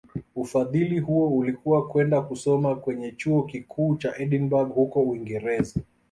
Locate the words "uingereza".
5.03-5.79